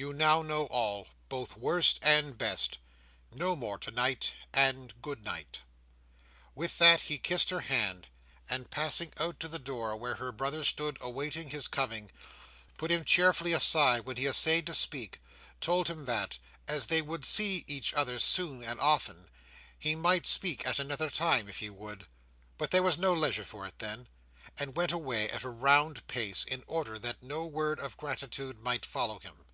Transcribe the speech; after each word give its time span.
You 0.00 0.12
now 0.12 0.42
know 0.42 0.66
all, 0.66 1.08
both 1.28 1.56
worst 1.56 1.98
and 2.02 2.38
best. 2.38 2.78
No 3.32 3.56
more 3.56 3.78
tonight, 3.78 4.32
and 4.52 4.94
good 5.02 5.24
night!" 5.24 5.62
With 6.54 6.78
that 6.78 7.00
he 7.00 7.18
kissed 7.18 7.50
her 7.50 7.58
hand, 7.62 8.06
and, 8.48 8.70
passing 8.70 9.12
out 9.18 9.40
to 9.40 9.48
the 9.48 9.58
door 9.58 9.96
where 9.96 10.14
her 10.14 10.30
brother 10.30 10.62
stood 10.62 10.98
awaiting 11.00 11.50
his 11.50 11.66
coming, 11.66 12.12
put 12.76 12.92
him 12.92 13.04
cheerfully 13.04 13.52
aside 13.52 14.02
when 14.04 14.16
he 14.16 14.28
essayed 14.28 14.66
to 14.68 14.72
speak; 14.74 15.20
told 15.60 15.88
him 15.88 16.04
that, 16.04 16.38
as 16.68 16.86
they 16.86 17.02
would 17.02 17.24
see 17.24 17.64
each 17.66 17.92
other 17.92 18.20
soon 18.20 18.62
and 18.62 18.78
often, 18.78 19.28
he 19.76 19.96
might 19.96 20.26
speak 20.28 20.64
at 20.64 20.78
another 20.78 21.10
time, 21.10 21.48
if 21.48 21.58
he 21.58 21.70
would, 21.70 22.06
but 22.56 22.70
there 22.70 22.84
was 22.84 22.98
no 22.98 23.12
leisure 23.12 23.44
for 23.44 23.66
it 23.66 23.80
then; 23.80 24.06
and 24.56 24.76
went 24.76 24.92
away 24.92 25.28
at 25.28 25.42
a 25.42 25.50
round 25.50 26.06
pace, 26.06 26.44
in 26.44 26.62
order 26.68 27.00
that 27.00 27.20
no 27.20 27.44
word 27.44 27.80
of 27.80 27.96
gratitude 27.96 28.60
might 28.62 28.86
follow 28.86 29.18
him. 29.18 29.44